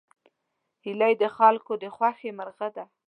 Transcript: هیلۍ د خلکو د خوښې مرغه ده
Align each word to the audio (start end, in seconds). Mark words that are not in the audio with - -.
هیلۍ 0.83 1.13
د 1.21 1.23
خلکو 1.37 1.71
د 1.83 1.85
خوښې 1.95 2.29
مرغه 2.37 2.67
ده 2.75 2.85